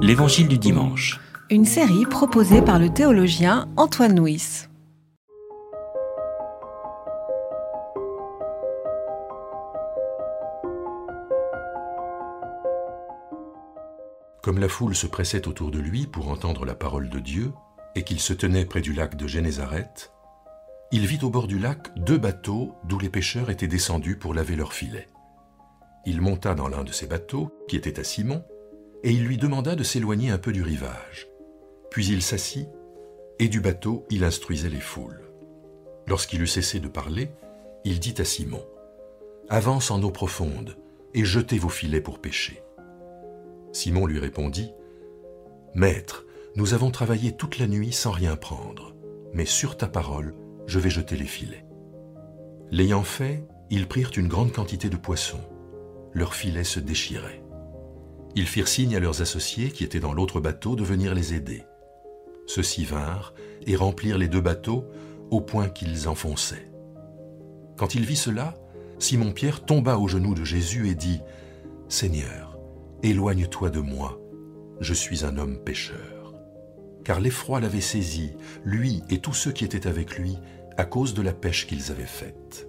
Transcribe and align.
L'Évangile 0.00 0.48
du 0.48 0.58
dimanche. 0.58 1.20
Une 1.50 1.64
série 1.64 2.06
proposée 2.06 2.62
par 2.62 2.78
le 2.78 2.88
théologien 2.88 3.68
Antoine 3.76 4.18
Nuis. 4.18 4.66
Comme 14.42 14.58
la 14.58 14.68
foule 14.68 14.94
se 14.94 15.06
pressait 15.06 15.46
autour 15.46 15.70
de 15.70 15.78
lui 15.78 16.06
pour 16.06 16.28
entendre 16.28 16.64
la 16.64 16.74
parole 16.74 17.08
de 17.08 17.18
Dieu, 17.18 17.52
et 17.94 18.04
qu'il 18.04 18.20
se 18.20 18.32
tenait 18.32 18.64
près 18.64 18.80
du 18.80 18.92
lac 18.92 19.16
de 19.16 19.26
Génézareth, 19.26 20.12
il 20.90 21.06
vit 21.06 21.18
au 21.22 21.30
bord 21.30 21.46
du 21.46 21.58
lac 21.58 21.94
deux 21.96 22.18
bateaux 22.18 22.74
d'où 22.84 22.98
les 22.98 23.10
pêcheurs 23.10 23.50
étaient 23.50 23.66
descendus 23.66 24.16
pour 24.16 24.32
laver 24.32 24.56
leurs 24.56 24.72
filets. 24.72 25.08
Il 26.06 26.22
monta 26.22 26.54
dans 26.54 26.68
l'un 26.68 26.84
de 26.84 26.92
ces 26.92 27.06
bateaux, 27.06 27.50
qui 27.68 27.76
était 27.76 28.00
à 28.00 28.04
Simon, 28.04 28.42
et 29.02 29.12
il 29.12 29.24
lui 29.24 29.36
demanda 29.36 29.76
de 29.76 29.84
s'éloigner 29.84 30.30
un 30.30 30.38
peu 30.38 30.52
du 30.52 30.62
rivage. 30.62 31.28
Puis 31.90 32.06
il 32.06 32.22
s'assit, 32.22 32.68
et 33.38 33.48
du 33.48 33.60
bateau 33.60 34.06
il 34.10 34.24
instruisait 34.24 34.70
les 34.70 34.80
foules. 34.80 35.22
Lorsqu'il 36.06 36.42
eut 36.42 36.46
cessé 36.46 36.80
de 36.80 36.88
parler, 36.88 37.30
il 37.84 38.00
dit 38.00 38.14
à 38.18 38.24
Simon, 38.24 38.64
Avance 39.48 39.90
en 39.90 40.02
eau 40.02 40.10
profonde, 40.10 40.76
et 41.14 41.24
jetez 41.24 41.58
vos 41.58 41.68
filets 41.68 42.00
pour 42.00 42.18
pêcher. 42.18 42.62
Simon 43.72 44.06
lui 44.06 44.18
répondit, 44.18 44.72
Maître, 45.74 46.26
nous 46.56 46.74
avons 46.74 46.90
travaillé 46.90 47.32
toute 47.32 47.58
la 47.58 47.66
nuit 47.66 47.92
sans 47.92 48.10
rien 48.10 48.36
prendre, 48.36 48.94
mais 49.32 49.44
sur 49.46 49.76
ta 49.76 49.86
parole, 49.86 50.34
je 50.66 50.78
vais 50.78 50.90
jeter 50.90 51.16
les 51.16 51.26
filets. 51.26 51.64
L'ayant 52.70 53.04
fait, 53.04 53.46
ils 53.70 53.86
prirent 53.86 54.10
une 54.16 54.28
grande 54.28 54.52
quantité 54.52 54.90
de 54.90 54.96
poissons. 54.96 55.40
Leurs 56.12 56.34
filets 56.34 56.64
se 56.64 56.80
déchiraient. 56.80 57.42
Ils 58.34 58.46
firent 58.46 58.68
signe 58.68 58.96
à 58.96 59.00
leurs 59.00 59.22
associés 59.22 59.70
qui 59.70 59.84
étaient 59.84 60.00
dans 60.00 60.12
l'autre 60.12 60.40
bateau 60.40 60.76
de 60.76 60.84
venir 60.84 61.14
les 61.14 61.34
aider. 61.34 61.64
Ceux-ci 62.46 62.84
vinrent 62.84 63.34
et 63.66 63.76
remplirent 63.76 64.18
les 64.18 64.28
deux 64.28 64.40
bateaux 64.40 64.84
au 65.30 65.40
point 65.40 65.68
qu'ils 65.68 66.08
enfonçaient. 66.08 66.70
Quand 67.76 67.94
il 67.94 68.04
vit 68.04 68.16
cela, 68.16 68.54
Simon-Pierre 68.98 69.64
tomba 69.64 69.98
aux 69.98 70.08
genoux 70.08 70.34
de 70.34 70.44
Jésus 70.44 70.88
et 70.88 70.94
dit, 70.94 71.20
Seigneur, 71.88 72.58
éloigne-toi 73.02 73.70
de 73.70 73.80
moi, 73.80 74.20
je 74.80 74.94
suis 74.94 75.24
un 75.24 75.36
homme 75.38 75.58
pécheur. 75.58 76.34
Car 77.04 77.20
l'effroi 77.20 77.60
l'avait 77.60 77.80
saisi, 77.80 78.32
lui 78.64 79.02
et 79.08 79.18
tous 79.18 79.34
ceux 79.34 79.52
qui 79.52 79.64
étaient 79.64 79.86
avec 79.86 80.18
lui, 80.18 80.36
à 80.76 80.84
cause 80.84 81.14
de 81.14 81.22
la 81.22 81.32
pêche 81.32 81.66
qu'ils 81.66 81.90
avaient 81.90 82.04
faite. 82.04 82.68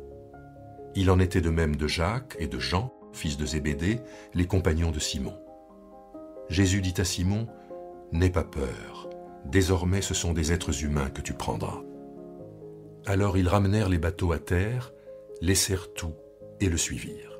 Il 0.95 1.11
en 1.11 1.19
était 1.19 1.41
de 1.41 1.49
même 1.49 1.75
de 1.75 1.87
Jacques 1.87 2.35
et 2.39 2.47
de 2.47 2.59
Jean, 2.59 2.93
fils 3.13 3.37
de 3.37 3.45
Zébédée, 3.45 3.99
les 4.33 4.47
compagnons 4.47 4.91
de 4.91 4.99
Simon. 4.99 5.37
Jésus 6.49 6.81
dit 6.81 6.95
à 6.97 7.05
Simon, 7.05 7.47
N'aie 8.11 8.31
pas 8.31 8.43
peur, 8.43 9.09
désormais 9.45 10.01
ce 10.01 10.15
sont 10.15 10.33
des 10.33 10.51
êtres 10.51 10.83
humains 10.83 11.09
que 11.09 11.21
tu 11.21 11.33
prendras. 11.33 11.83
Alors 13.05 13.37
ils 13.37 13.47
ramenèrent 13.47 13.89
les 13.89 13.99
bateaux 13.99 14.31
à 14.31 14.39
terre, 14.39 14.91
laissèrent 15.41 15.93
tout 15.93 16.13
et 16.59 16.69
le 16.69 16.77
suivirent. 16.77 17.39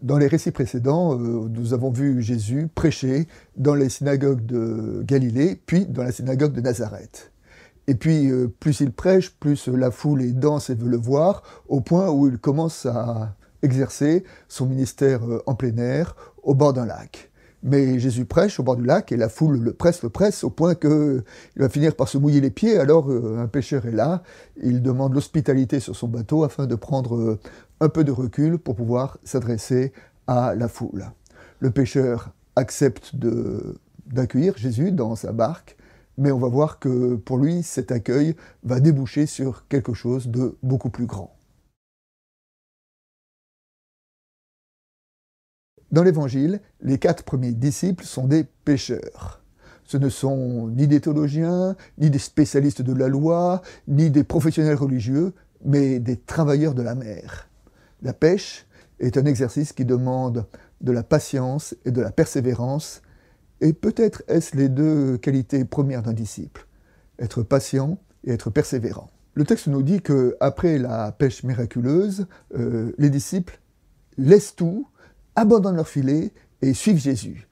Dans 0.00 0.16
les 0.16 0.28
récits 0.28 0.52
précédents, 0.52 1.18
euh, 1.18 1.48
nous 1.48 1.74
avons 1.74 1.90
vu 1.90 2.22
Jésus 2.22 2.68
prêcher 2.72 3.26
dans 3.56 3.74
les 3.74 3.88
synagogues 3.88 4.46
de 4.46 5.02
Galilée, 5.04 5.60
puis 5.66 5.86
dans 5.86 6.04
la 6.04 6.12
synagogue 6.12 6.52
de 6.52 6.60
Nazareth. 6.60 7.32
Et 7.88 7.94
puis, 7.94 8.30
euh, 8.30 8.48
plus 8.60 8.80
il 8.80 8.92
prêche, 8.92 9.34
plus 9.40 9.66
la 9.66 9.90
foule 9.90 10.22
est 10.22 10.32
dense 10.32 10.68
et 10.68 10.74
veut 10.74 10.90
le 10.90 10.98
voir, 10.98 11.42
au 11.68 11.80
point 11.80 12.10
où 12.10 12.28
il 12.28 12.38
commence 12.38 12.84
à 12.84 13.34
exercer 13.62 14.24
son 14.46 14.66
ministère 14.66 15.24
euh, 15.24 15.42
en 15.46 15.54
plein 15.54 15.76
air, 15.78 16.14
au 16.42 16.54
bord 16.54 16.74
d'un 16.74 16.84
lac. 16.84 17.30
Mais 17.62 17.98
Jésus 17.98 18.26
prêche 18.26 18.60
au 18.60 18.62
bord 18.62 18.76
du 18.76 18.84
lac 18.84 19.10
et 19.10 19.16
la 19.16 19.30
foule 19.30 19.58
le 19.58 19.72
presse, 19.72 20.02
le 20.02 20.10
presse, 20.10 20.44
au 20.44 20.50
point 20.50 20.74
qu'il 20.74 21.24
va 21.56 21.68
finir 21.70 21.96
par 21.96 22.08
se 22.08 22.18
mouiller 22.18 22.42
les 22.42 22.50
pieds. 22.50 22.78
Alors 22.78 23.10
un 23.10 23.48
pêcheur 23.48 23.86
est 23.86 23.92
là, 23.92 24.22
il 24.62 24.80
demande 24.80 25.14
l'hospitalité 25.14 25.80
sur 25.80 25.96
son 25.96 26.06
bateau 26.06 26.44
afin 26.44 26.66
de 26.66 26.76
prendre 26.76 27.40
un 27.80 27.88
peu 27.88 28.04
de 28.04 28.12
recul 28.12 28.58
pour 28.58 28.76
pouvoir 28.76 29.18
s'adresser 29.24 29.92
à 30.28 30.54
la 30.54 30.68
foule. 30.68 31.06
Le 31.58 31.72
pêcheur 31.72 32.30
accepte 32.54 33.14
d'accueillir 34.06 34.56
Jésus 34.56 34.92
dans 34.92 35.16
sa 35.16 35.32
barque, 35.32 35.76
mais 36.18 36.32
on 36.32 36.38
va 36.38 36.48
voir 36.48 36.78
que 36.78 37.14
pour 37.14 37.38
lui, 37.38 37.62
cet 37.62 37.92
accueil 37.92 38.34
va 38.64 38.80
déboucher 38.80 39.26
sur 39.26 39.66
quelque 39.68 39.94
chose 39.94 40.28
de 40.28 40.58
beaucoup 40.62 40.90
plus 40.90 41.06
grand. 41.06 41.34
Dans 45.90 46.02
l'Évangile, 46.02 46.60
les 46.82 46.98
quatre 46.98 47.22
premiers 47.22 47.52
disciples 47.52 48.04
sont 48.04 48.26
des 48.26 48.44
pêcheurs. 48.44 49.42
Ce 49.84 49.96
ne 49.96 50.10
sont 50.10 50.68
ni 50.68 50.86
des 50.86 51.00
théologiens, 51.00 51.76
ni 51.96 52.10
des 52.10 52.18
spécialistes 52.18 52.82
de 52.82 52.92
la 52.92 53.08
loi, 53.08 53.62
ni 53.86 54.10
des 54.10 54.24
professionnels 54.24 54.74
religieux, 54.74 55.32
mais 55.64 55.98
des 55.98 56.16
travailleurs 56.16 56.74
de 56.74 56.82
la 56.82 56.94
mer. 56.94 57.48
La 58.02 58.12
pêche 58.12 58.66
est 59.00 59.16
un 59.16 59.24
exercice 59.24 59.72
qui 59.72 59.86
demande 59.86 60.46
de 60.82 60.92
la 60.92 61.02
patience 61.02 61.74
et 61.86 61.90
de 61.90 62.02
la 62.02 62.10
persévérance, 62.10 63.00
et 63.60 63.72
peut-être 63.72 64.22
est-ce 64.28 64.56
les 64.56 64.68
deux 64.68 65.18
qualités 65.18 65.64
premières 65.64 66.02
d'un 66.02 66.12
disciple, 66.12 66.66
être 67.18 67.42
patient 67.42 67.98
et 68.24 68.32
être 68.32 68.50
persévérant. 68.50 69.10
Le 69.34 69.44
texte 69.44 69.68
nous 69.68 69.82
dit 69.82 70.00
que 70.00 70.36
après 70.40 70.78
la 70.78 71.12
pêche 71.12 71.44
miraculeuse, 71.44 72.26
euh, 72.56 72.92
les 72.98 73.10
disciples 73.10 73.60
laissent 74.16 74.56
tout, 74.56 74.88
abandonnent 75.36 75.76
leur 75.76 75.88
filet 75.88 76.32
et 76.62 76.74
suivent 76.74 76.98
Jésus. 76.98 77.48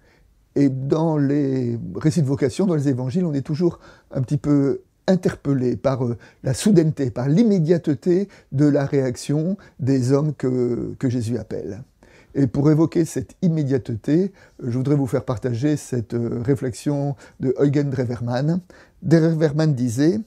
Et 0.56 0.68
dans 0.68 1.16
les 1.16 1.78
récits 1.94 2.22
de 2.22 2.26
vocation, 2.26 2.66
dans 2.66 2.74
les 2.74 2.88
évangiles, 2.88 3.24
on 3.24 3.34
est 3.34 3.46
toujours 3.46 3.78
un 4.10 4.22
petit 4.22 4.38
peu 4.38 4.82
interpellé 5.06 5.76
par 5.76 6.04
euh, 6.04 6.16
la 6.42 6.54
soudaineté, 6.54 7.10
par 7.10 7.28
l'immédiateté 7.28 8.28
de 8.52 8.66
la 8.66 8.84
réaction 8.84 9.56
des 9.78 10.12
hommes 10.12 10.34
que, 10.34 10.94
que 10.98 11.08
Jésus 11.08 11.38
appelle. 11.38 11.82
Et 12.38 12.46
pour 12.46 12.70
évoquer 12.70 13.06
cette 13.06 13.34
immédiateté, 13.40 14.30
je 14.62 14.76
voudrais 14.76 14.94
vous 14.94 15.06
faire 15.06 15.24
partager 15.24 15.78
cette 15.78 16.12
euh, 16.12 16.42
réflexion 16.44 17.16
de 17.40 17.54
Eugen 17.58 17.88
Drevermann. 17.88 18.60
Drevermann 19.02 19.74
disait 19.74 20.20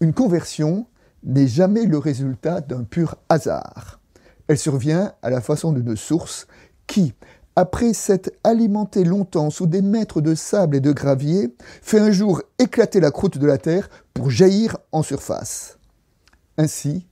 Une 0.00 0.14
conversion 0.14 0.86
n'est 1.24 1.46
jamais 1.46 1.84
le 1.84 1.98
résultat 1.98 2.62
d'un 2.62 2.82
pur 2.82 3.16
hasard. 3.28 4.00
Elle 4.46 4.56
survient 4.56 5.12
à 5.20 5.28
la 5.28 5.42
façon 5.42 5.72
d'une 5.72 5.96
source 5.96 6.46
qui, 6.86 7.12
après 7.56 7.92
s'être 7.92 8.30
alimenté 8.42 9.04
longtemps 9.04 9.50
sous 9.50 9.66
des 9.66 9.82
mètres 9.82 10.22
de 10.22 10.34
sable 10.34 10.76
et 10.76 10.80
de 10.80 10.92
gravier, 10.92 11.54
fait 11.82 12.00
un 12.00 12.10
jour 12.10 12.40
éclater 12.58 13.00
la 13.00 13.10
croûte 13.10 13.36
de 13.36 13.46
la 13.46 13.58
terre 13.58 13.90
pour 14.14 14.30
jaillir 14.30 14.78
en 14.92 15.02
surface. 15.02 15.78
Ainsi, 16.56 17.06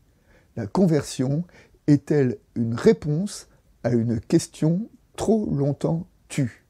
la 0.56 0.66
conversion 0.66 1.44
est-elle 1.87 2.38
une 2.55 2.75
réponse 2.75 3.49
à 3.87 3.93
une 3.93 4.21
question 4.21 4.89
trop 5.17 5.49
longtemps 5.51 6.07
tue 6.29 6.65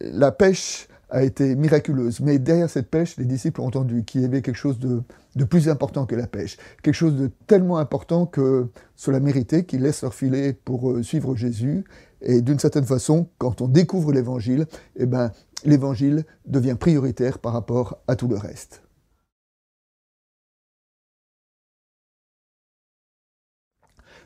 La 0.00 0.32
pêche 0.32 0.88
a 1.10 1.22
été 1.22 1.54
miraculeuse. 1.54 2.20
Mais 2.20 2.38
derrière 2.38 2.68
cette 2.68 2.90
pêche, 2.90 3.16
les 3.16 3.24
disciples 3.24 3.60
ont 3.60 3.66
entendu 3.66 4.04
qu'il 4.04 4.22
y 4.22 4.24
avait 4.24 4.42
quelque 4.42 4.56
chose 4.56 4.78
de, 4.78 5.02
plus 5.44 5.68
important 5.68 6.04
que 6.04 6.14
la 6.14 6.26
pêche. 6.26 6.56
Quelque 6.82 6.94
chose 6.94 7.16
de 7.16 7.30
tellement 7.46 7.78
important 7.78 8.26
que 8.26 8.68
cela 8.96 9.20
méritait 9.20 9.64
qu'ils 9.64 9.82
laissent 9.82 10.02
leur 10.02 10.14
filet 10.14 10.52
pour 10.52 10.90
euh, 10.90 11.02
suivre 11.02 11.34
Jésus. 11.36 11.84
Et 12.20 12.42
d'une 12.42 12.58
certaine 12.58 12.84
façon, 12.84 13.28
quand 13.38 13.60
on 13.60 13.68
découvre 13.68 14.12
l'évangile, 14.12 14.66
eh 14.96 15.06
ben, 15.06 15.30
l'évangile 15.64 16.24
devient 16.46 16.76
prioritaire 16.78 17.38
par 17.38 17.52
rapport 17.52 17.98
à 18.08 18.16
tout 18.16 18.28
le 18.28 18.36
reste. 18.36 18.82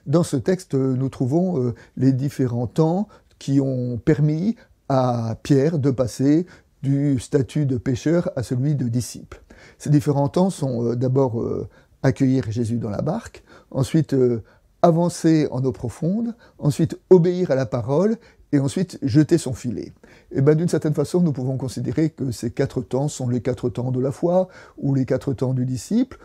Dans 0.07 0.23
ce 0.23 0.37
texte, 0.37 0.75
nous 0.75 1.09
trouvons 1.09 1.63
euh, 1.63 1.75
les 1.97 2.13
différents 2.13 2.67
temps 2.67 3.09
qui 3.39 3.61
ont 3.61 3.99
permis 3.99 4.57
à 4.89 5.37
Pierre 5.43 5.79
de 5.79 5.91
passer 5.91 6.47
du 6.83 7.19
statut 7.19 7.67
de 7.67 7.77
pécheur 7.77 8.31
à 8.37 8.43
celui 8.43 8.75
de 8.75 8.89
disciple. 8.89 9.43
Ces 9.79 9.91
différents 9.91 10.29
temps 10.29 10.51
sont 10.51 10.85
euh, 10.85 10.97
d'abord 10.97 11.41
euh, 11.41 11.69
accueillir 12.03 12.51
Jésus 12.51 12.79
dans 12.79 12.91
la 12.91 13.03
barque, 13.03 13.45
ensuite 13.71 14.15
euh, 14.15 14.43
avancer 14.83 15.47
en 15.51 15.65
eau 15.65 15.73
profonde, 15.73 16.35
ensuite 16.59 16.99
obéir 17.11 17.51
à 17.51 17.55
la 17.55 17.67
parole, 17.67 18.17
et 18.53 18.59
ensuite 18.59 18.99
jeter 19.03 19.39
son 19.39 19.53
filet. 19.53 19.93
Et 20.31 20.41
ben 20.41 20.55
d'une 20.55 20.69
certaine 20.69 20.95
façon, 20.95 21.21
nous 21.21 21.33
pouvons 21.33 21.57
considérer 21.57 22.11
que 22.11 22.31
ces 22.31 22.51
quatre 22.51 22.83
temps 22.83 23.09
sont 23.09 23.29
les 23.29 23.41
quatre 23.41 23.69
temps 23.69 23.91
de 23.91 24.01
la 24.01 24.13
foi 24.13 24.49
ou 24.79 24.95
les 24.95 25.07
quatre 25.07 25.33
temps 25.33 25.55
du 25.55 25.65
disciple. 25.65 26.19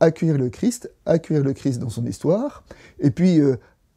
accueillir 0.00 0.38
le 0.38 0.48
Christ, 0.48 0.90
accueillir 1.04 1.42
le 1.42 1.52
Christ 1.52 1.80
dans 1.80 1.90
son 1.90 2.06
histoire, 2.06 2.64
et 3.00 3.10
puis 3.10 3.40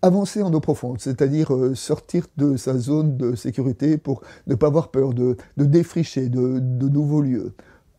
avancer 0.02 0.42
en 0.42 0.54
eau 0.54 0.60
profonde, 0.60 1.00
c'est-à-dire 1.00 1.54
euh, 1.54 1.76
sortir 1.76 2.26
de 2.38 2.58
sa 2.58 2.78
zone 2.78 3.18
de 3.18 3.36
sécurité 3.36 3.98
pour 3.98 4.22
ne 4.48 4.56
pas 4.56 4.68
avoir 4.68 4.92
peur 4.92 5.14
de, 5.14 5.36
défricher 5.58 6.30
de, 6.30 6.60
nouveaux 6.90 7.22
lieux. 7.22 7.54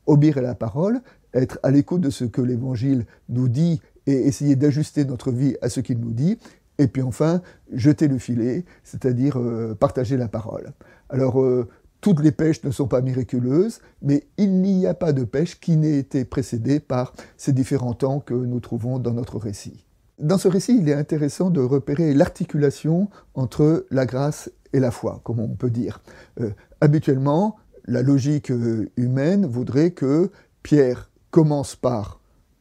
Obéir 0.07 0.39
à 0.39 0.43
la 0.43 0.55
parole, 0.55 1.01
être 1.35 1.59
à 1.63 1.71
l'écoute 1.71 2.01
de 2.01 2.11
ce 2.11 2.25
que 2.25 2.41
l'Évangile 2.41 3.07
nous 3.29 3.49
dit 3.49 3.81
et 4.07 4.13
essayer 4.13 4.57
d'ajuster 4.57 5.05
notre 5.05 5.31
vie 5.31 5.57
à 5.63 5.69
ce 5.69 5.81
qu'il 5.81 5.99
nous 5.99 6.13
dit. 6.13 6.39
Et 6.81 6.89
puis 6.89 7.03
enfin, 7.03 7.43
jeter 7.71 8.09
le 8.09 8.17
filet, 8.17 8.65
c'est-à-dire 8.85 9.39
euh, 9.39 9.75
partager 9.79 10.17
la 10.17 10.29
parole. 10.29 10.73
Alors, 11.11 11.43
euh, 11.43 11.69
toutes 12.01 12.21
les 12.21 12.33
pêches 12.33 12.65
ne 12.65 12.71
sont 12.71 12.89
pas 12.89 13.03
miraculeuses, 13.03 13.81
mais 14.01 14.27
il 14.39 14.63
n'y 14.63 14.87
a 14.87 14.95
pas 14.95 15.13
de 15.13 15.25
pêche 15.25 15.61
qui 15.61 15.77
n'ait 15.77 15.99
été 15.99 16.25
précédée 16.25 16.81
par 16.81 17.13
ces 17.37 17.53
différents 17.53 17.93
temps 17.93 18.19
que 18.19 18.33
nous 18.33 18.61
trouvons 18.61 18.99
dans 18.99 19.13
notre 19.13 19.37
récit. 19.37 19.85
Dans 20.19 20.39
ce 20.39 20.49
récit, 20.49 20.79
il 20.81 20.89
est 20.89 20.95
intéressant 20.95 21.51
de 21.51 21.61
repérer 21.61 22.15
l'articulation 22.15 23.11
entre 23.35 23.85
la 23.91 24.07
grâce 24.07 24.51
et 24.73 24.81
la 24.81 24.91
foi, 24.91 25.21
comme 25.23 25.39
on 25.39 25.49
peut 25.49 25.69
dire. 25.69 26.01
Euh, 26.41 26.49
habituellement, 26.81 27.57
la 27.85 28.01
logique 28.01 28.51
humaine 28.97 29.45
voudrait 29.45 29.91
que 29.91 30.31
Pierre 30.63 31.11
commence 31.31 31.77
par 31.77 32.21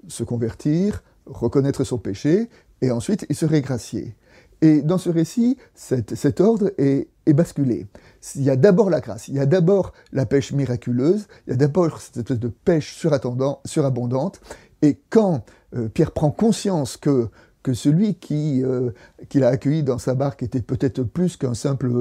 se 0.10 0.26
convertir, 0.26 1.04
reconnaître 1.26 1.86
son 1.86 2.00
péché, 2.00 2.50
et 2.82 2.92
ensuite 2.92 3.26
il 3.30 3.36
serait 3.36 3.62
gracié. 3.62 4.16
Et 4.62 4.82
dans 4.82 4.98
ce 4.98 5.10
récit, 5.10 5.58
cet, 5.74 6.42
ordre 6.42 6.72
est, 6.78 7.08
basculé. 7.28 7.88
Il 8.36 8.44
y 8.44 8.50
a 8.50 8.56
d'abord 8.56 8.90
la 8.90 9.02
grâce, 9.02 9.28
il 9.28 9.36
y 9.36 9.40
a 9.40 9.46
d'abord 9.46 9.94
la 10.12 10.26
pêche 10.26 10.52
miraculeuse, 10.52 11.28
il 11.46 11.52
y 11.52 11.54
a 11.54 11.56
d'abord 11.56 12.02
cette 12.02 12.18
espèce 12.18 12.40
de 12.40 12.48
pêche 12.48 12.96
surabondante, 12.96 14.42
et 14.82 15.00
quand 15.10 15.46
euh, 15.76 15.88
Pierre 15.90 16.12
prend 16.12 16.32
conscience 16.32 16.98
que 16.98 17.30
que 17.64 17.74
celui 17.74 18.16
qui, 18.16 18.64
euh, 18.64 18.92
l'a 19.34 19.50
accueilli 19.50 19.84
dans 19.84 19.98
sa 19.98 20.16
barque 20.16 20.44
était 20.44 20.62
peut-être 20.62 21.04
plus 21.04 21.38
qu'un 21.38 21.54
simple 21.54 21.92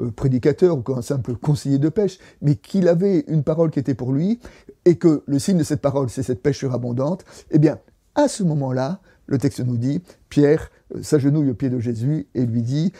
euh, 0.00 0.10
prédicateur 0.14 0.78
ou 0.78 0.82
qu'un 0.82 1.02
simple 1.02 1.34
conseiller 1.34 1.78
de 1.78 1.88
pêche, 1.88 2.18
mais 2.40 2.56
qu'il 2.56 2.88
avait 2.88 3.24
une 3.28 3.42
parole 3.42 3.70
qui 3.70 3.78
était 3.78 3.94
pour 3.94 4.12
lui, 4.12 4.40
et 4.84 4.96
que 4.96 5.22
le 5.26 5.38
signe 5.38 5.58
de 5.58 5.64
cette 5.64 5.80
parole, 5.80 6.08
c'est 6.08 6.22
cette 6.22 6.42
pêche 6.42 6.58
surabondante, 6.58 7.24
eh 7.50 7.58
bien, 7.58 7.78
à 8.14 8.28
ce 8.28 8.42
moment-là, 8.44 9.00
le 9.28 9.38
texte 9.38 9.60
nous 9.60 9.76
dit, 9.76 10.02
Pierre 10.28 10.70
euh, 10.94 11.02
s'agenouille 11.02 11.50
au 11.50 11.54
pied 11.54 11.70
de 11.70 11.78
Jésus 11.78 12.26
et 12.34 12.44
lui 12.44 12.62
dit, 12.62 12.92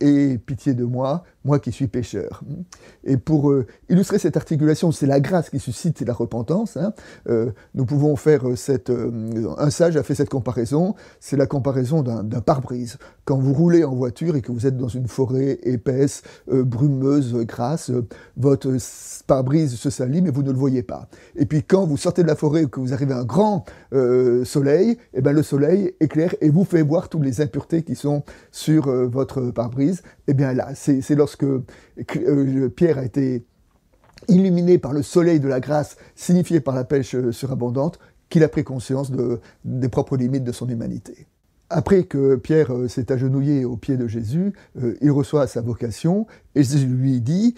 et 0.00 0.38
pitié 0.38 0.74
de 0.74 0.84
moi, 0.84 1.24
moi 1.46 1.60
qui 1.60 1.72
suis 1.72 1.86
pécheur. 1.86 2.42
Et 3.04 3.16
pour 3.16 3.50
euh, 3.50 3.66
illustrer 3.88 4.18
cette 4.18 4.36
articulation, 4.36 4.90
c'est 4.90 5.06
la 5.06 5.20
grâce 5.20 5.48
qui 5.48 5.60
suscite 5.60 6.00
la 6.00 6.12
repentance. 6.12 6.76
Hein. 6.76 6.92
Euh, 7.28 7.52
nous 7.74 7.86
pouvons 7.86 8.16
faire 8.16 8.48
euh, 8.48 8.56
cette... 8.56 8.90
un 8.90 9.70
sage 9.70 9.96
a 9.96 10.02
fait 10.02 10.14
cette 10.14 10.28
comparaison, 10.28 10.94
c'est 11.20 11.36
la 11.36 11.46
comparaison 11.46 12.02
d'un 12.02 12.40
pare-brise. 12.40 12.98
Quand 13.24 13.38
vous 13.38 13.54
roulez 13.54 13.84
en 13.84 13.94
voiture 13.94 14.36
et 14.36 14.42
que 14.42 14.52
vous 14.52 14.66
êtes 14.66 14.76
dans 14.76 14.88
une 14.88 15.06
forêt 15.06 15.58
épaisse, 15.62 16.22
brumeuse, 16.48 17.34
grasse, 17.44 17.90
votre 18.36 18.76
pare-brise 19.26 19.74
se 19.76 19.90
salit, 19.90 20.22
mais 20.22 20.30
vous 20.30 20.42
ne 20.42 20.50
le 20.50 20.58
voyez 20.58 20.82
pas. 20.82 21.08
Et 21.36 21.46
puis 21.46 21.62
quand 21.62 21.86
vous 21.86 21.96
sortez 21.96 22.22
de 22.22 22.28
la 22.28 22.36
forêt 22.36 22.64
et 22.64 22.66
que 22.68 22.80
vous 22.80 22.92
arrivez 22.92 23.14
à 23.14 23.18
un 23.18 23.24
grand 23.24 23.64
soleil, 24.44 24.98
eh 25.14 25.20
ben 25.20 25.32
le 25.32 25.42
soleil 25.42 25.94
éclaire 26.00 26.34
et 26.40 26.50
vous 26.50 26.64
fait 26.64 26.82
voir 26.82 27.08
toutes 27.08 27.24
les 27.24 27.40
impuretés 27.40 27.82
qui 27.82 27.94
sont 27.94 28.22
sur 28.50 28.90
votre 29.08 29.50
pare-brise. 29.50 30.02
Eh 30.28 30.34
bien 30.34 30.52
là, 30.52 30.68
c'est 30.74 31.14
lorsque 31.14 31.35
que 31.36 31.62
euh, 32.16 32.68
Pierre 32.68 32.98
a 32.98 33.04
été 33.04 33.44
illuminé 34.28 34.78
par 34.78 34.92
le 34.92 35.02
soleil 35.02 35.40
de 35.40 35.48
la 35.48 35.60
grâce 35.60 35.96
signifié 36.14 36.60
par 36.60 36.74
la 36.74 36.84
pêche 36.84 37.14
euh, 37.14 37.32
surabondante, 37.32 37.98
qu'il 38.28 38.42
a 38.42 38.48
pris 38.48 38.64
conscience 38.64 39.12
des 39.64 39.88
propres 39.88 40.16
limites 40.16 40.42
de 40.42 40.52
son 40.52 40.68
humanité. 40.68 41.28
Après 41.70 42.04
que 42.04 42.36
Pierre 42.36 42.72
euh, 42.72 42.88
s'est 42.88 43.12
agenouillé 43.12 43.64
au 43.64 43.76
pied 43.76 43.96
de 43.96 44.08
Jésus, 44.08 44.52
il 45.00 45.10
reçoit 45.10 45.46
sa 45.46 45.60
vocation 45.60 46.26
et 46.54 46.62
Jésus 46.62 46.86
lui 46.86 47.20
dit 47.20 47.54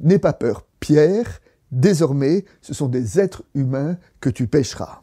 N'aie 0.00 0.18
pas 0.18 0.32
peur, 0.32 0.66
Pierre, 0.80 1.40
désormais 1.70 2.44
ce 2.62 2.72
sont 2.72 2.88
des 2.88 3.20
êtres 3.20 3.42
humains 3.54 3.98
que 4.20 4.30
tu 4.30 4.46
pêcheras. 4.46 5.02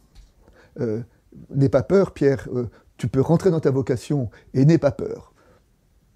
n'aie 0.80 1.70
pas 1.70 1.84
peur, 1.84 2.14
Pierre, 2.14 2.48
tu 2.98 3.08
peux 3.08 3.22
rentrer 3.22 3.52
dans 3.52 3.60
ta 3.60 3.72
vocation 3.72 4.30
et 4.54 4.66
n'aie 4.66 4.78
pas 4.78 4.92
peur. 4.92 5.34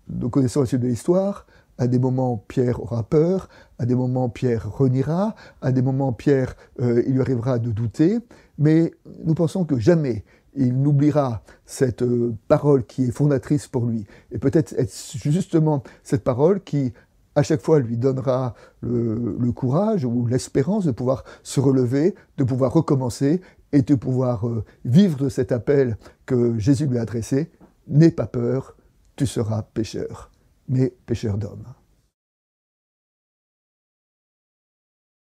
Nous 0.10 0.30
connaissons 0.30 0.62
la 0.62 0.78
de 0.78 0.88
l'histoire. 0.88 1.46
À 1.78 1.88
des 1.88 2.00
moments, 2.00 2.44
Pierre 2.48 2.82
aura 2.82 3.04
peur, 3.04 3.50
à 3.78 3.86
des 3.86 3.96
moments, 3.96 4.30
Pierre 4.30 4.72
reniera, 4.72 5.36
à 5.62 5.72
des 5.72 5.82
moments, 5.82 6.12
Pierre, 6.12 6.56
euh, 6.82 7.04
il 7.06 7.14
lui 7.14 7.22
arrivera 7.22 7.60
de 7.60 7.72
douter, 7.72 8.18
mais 8.58 8.92
nous 9.24 9.36
pensons 9.36 9.64
que 9.64 9.78
jamais 9.78 10.24
il 10.56 10.82
n'oubliera 10.82 11.44
cette 11.66 12.02
euh, 12.02 12.36
parole 12.48 12.86
qui 12.86 13.06
est 13.06 13.12
fondatrice 13.12 13.68
pour 13.68 13.86
lui. 13.86 14.06
Et 14.32 14.40
peut-être 14.40 14.74
être 14.78 14.92
justement 15.16 15.84
cette 16.04 16.24
parole 16.24 16.64
qui, 16.64 16.94
à 17.36 17.44
chaque 17.44 17.62
fois, 17.62 17.80
lui 17.80 17.98
donnera 17.98 18.56
le, 18.82 19.52
courage 19.52 20.04
ou 20.04 20.26
l'espérance 20.26 20.86
de 20.86 20.92
pouvoir 20.92 21.24
se 21.44 21.60
relever, 21.60 22.16
de 22.38 22.44
pouvoir 22.44 22.74
recommencer 22.74 23.42
et 23.72 23.84
de 23.84 23.96
pouvoir 23.96 24.48
euh, 24.48 24.64
vivre 24.84 25.18
de 25.18 25.30
cet 25.30 25.52
appel 25.52 25.98
que 26.26 26.58
Jésus 26.58 26.88
lui 26.88 26.98
a 26.98 27.02
adressé. 27.02 27.52
N'aie 27.88 28.12
pas 28.12 28.28
peur, 28.28 28.76
tu 29.16 29.28
seras 29.28 29.62
pécheur 29.62 30.32
mais 30.68 30.94
pécheur 31.06 31.38
d'hommes. 31.38 31.66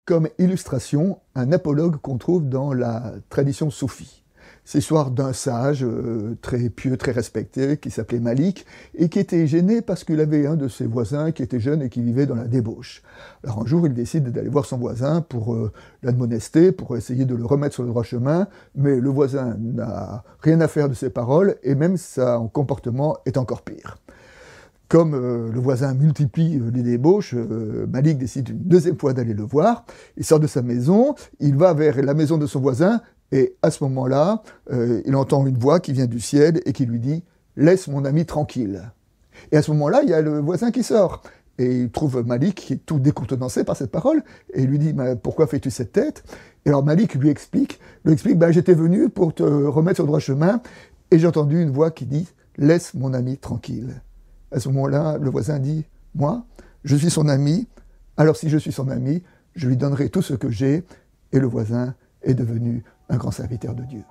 Comme 0.05 0.29
illustration, 0.38 1.19
un 1.35 1.51
apologue 1.51 1.97
qu'on 1.97 2.17
trouve 2.17 2.47
dans 2.47 2.73
la 2.73 3.15
tradition 3.29 3.69
soufie. 3.69 4.23
C'est 4.63 4.79
l'histoire 4.79 5.11
d'un 5.11 5.33
sage 5.33 5.83
euh, 5.83 6.38
très 6.41 6.69
pieux, 6.69 6.97
très 6.97 7.11
respecté, 7.11 7.77
qui 7.77 7.89
s'appelait 7.89 8.19
Malik, 8.19 8.65
et 8.95 9.07
qui 9.07 9.19
était 9.19 9.47
gêné 9.47 9.81
parce 9.81 10.03
qu'il 10.03 10.19
avait 10.19 10.45
un 10.45 10.55
de 10.55 10.67
ses 10.67 10.85
voisins 10.85 11.31
qui 11.31 11.41
était 11.41 11.59
jeune 11.59 11.81
et 11.81 11.89
qui 11.89 12.01
vivait 12.01 12.25
dans 12.25 12.35
la 12.35 12.47
débauche. 12.47 13.01
Alors 13.44 13.61
un 13.61 13.65
jour, 13.65 13.88
il 13.88 13.94
décide 13.94 14.29
d'aller 14.29 14.49
voir 14.49 14.65
son 14.65 14.77
voisin 14.77 15.21
pour 15.21 15.53
euh, 15.53 15.71
l'admonester, 16.03 16.71
pour 16.73 16.97
essayer 16.97 17.25
de 17.25 17.35
le 17.35 17.45
remettre 17.45 17.75
sur 17.75 17.83
le 17.83 17.89
droit 17.89 18.03
chemin, 18.03 18.47
mais 18.75 18.99
le 18.99 19.09
voisin 19.09 19.55
n'a 19.57 20.23
rien 20.41 20.59
à 20.59 20.67
faire 20.67 20.89
de 20.89 20.94
ses 20.94 21.09
paroles, 21.09 21.55
et 21.63 21.75
même 21.75 21.95
son 21.95 22.49
comportement 22.49 23.17
est 23.25 23.38
encore 23.38 23.61
pire. 23.61 23.97
Comme 24.87 25.15
euh, 25.15 25.51
le 25.51 25.59
voisin 25.59 25.93
multiplie 25.93 26.59
euh, 26.59 26.71
les 26.73 26.81
débauches, 26.81 27.33
euh, 27.33 27.85
Malik 27.91 28.17
décide 28.17 28.49
une 28.49 28.59
deuxième 28.59 28.97
fois 28.97 29.13
d'aller 29.13 29.33
le 29.33 29.43
voir. 29.43 29.85
Il 30.15 30.23
sort 30.23 30.39
de 30.39 30.47
sa 30.47 30.61
maison, 30.61 31.15
il 31.39 31.55
va 31.57 31.73
vers 31.73 32.01
la 32.01 32.13
maison 32.13 32.37
de 32.37 32.45
son 32.45 32.61
voisin, 32.61 33.01
et 33.33 33.55
à 33.61 33.71
ce 33.71 33.83
moment-là, 33.83 34.41
il 35.05 35.13
entend 35.17 35.45
une 35.45 35.57
voix 35.57 35.81
qui 35.81 35.91
vient 35.91 36.05
du 36.05 36.21
ciel 36.21 36.61
et 36.65 36.71
qui 36.71 36.85
lui 36.85 36.99
dit 36.99 37.25
Laisse 37.57 37.89
mon 37.89 38.05
ami 38.05 38.25
tranquille. 38.25 38.89
Et 39.51 39.57
à 39.57 39.61
ce 39.61 39.71
moment-là, 39.71 39.99
il 40.03 40.09
y 40.09 40.13
a 40.13 40.21
le 40.21 40.39
voisin 40.39 40.71
qui 40.71 40.81
sort. 40.81 41.23
Et 41.57 41.81
il 41.81 41.89
trouve 41.89 42.25
Malik 42.25 42.55
qui 42.55 42.73
est 42.73 42.85
tout 42.85 42.99
décontenancé 42.99 43.65
par 43.65 43.75
cette 43.75 43.91
parole, 43.91 44.23
et 44.53 44.65
lui 44.65 44.79
dit 44.79 44.95
Pourquoi 45.21 45.45
fais-tu 45.45 45.71
cette 45.71 45.91
tête? 45.91 46.23
Et 46.63 46.69
alors 46.69 46.85
Malik 46.85 47.15
lui 47.15 47.27
explique, 47.27 47.81
lui 48.05 48.13
explique 48.13 48.37
bah, 48.37 48.53
J'étais 48.53 48.73
venu 48.73 49.09
pour 49.09 49.33
te 49.33 49.43
remettre 49.43 49.97
sur 49.97 50.03
le 50.05 50.07
droit 50.07 50.19
chemin, 50.19 50.61
et 51.11 51.19
j'ai 51.19 51.27
entendu 51.27 51.61
une 51.61 51.71
voix 51.71 51.91
qui 51.91 52.05
dit 52.05 52.29
Laisse 52.57 52.93
mon 52.93 53.13
ami 53.13 53.37
tranquille. 53.37 54.01
À 54.51 54.59
ce 54.59 54.69
moment-là, 54.69 55.18
le 55.18 55.30
voisin 55.30 55.59
dit, 55.59 55.85
moi, 56.16 56.45
je 56.83 56.95
suis 56.95 57.09
son 57.09 57.27
ami, 57.27 57.68
alors 58.16 58.37
si 58.37 58.49
je 58.49 58.57
suis 58.57 58.71
son 58.71 58.89
ami, 58.89 59.23
je 59.56 59.68
lui 59.68 59.77
donnerai 59.77 60.09
tout 60.09 60.21
ce 60.21 60.33
que 60.33 60.49
j'ai, 60.49 60.85
et 61.33 61.39
le 61.39 61.47
voisin 61.47 61.95
est 62.21 62.33
devenu 62.33 62.83
un 63.09 63.18
grand 63.18 63.31
serviteur 63.31 63.75
de 63.75 63.83
Dieu. 63.83 64.04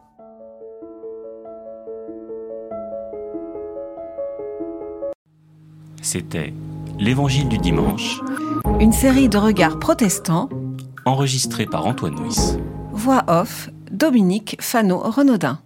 C'était 6.03 6.53
L'Évangile 6.99 7.49
du 7.49 7.59
dimanche. 7.59 8.21
Une 8.81 8.93
série 8.93 9.29
de 9.29 9.37
regards 9.39 9.79
protestants. 9.79 10.49
Enregistrée 11.05 11.67
par 11.67 11.87
Antoine 11.87 12.15
Nuis. 12.15 12.57
Voix 12.93 13.25
off, 13.27 13.71
Dominique 13.91 14.57
Fano-Renaudin. 14.61 15.59